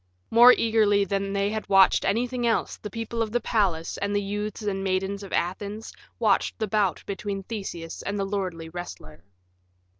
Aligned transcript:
More 0.31 0.51
eagerly 0.51 1.05
than 1.05 1.31
they 1.31 1.51
had 1.51 1.69
watched 1.69 2.05
anything 2.05 2.47
else 2.47 2.77
the 2.77 2.89
people 2.89 3.21
of 3.21 3.31
the 3.31 3.39
palace 3.39 3.99
and 3.99 4.15
the 4.15 4.21
youths 4.23 4.63
and 4.63 4.83
maidens 4.83 5.21
of 5.21 5.31
Athens 5.31 5.93
watched 6.17 6.57
the 6.57 6.65
bout 6.67 7.03
between 7.05 7.43
Theseus 7.43 8.01
and 8.01 8.17
the 8.17 8.25
lordly 8.25 8.67
wrestler. 8.67 9.23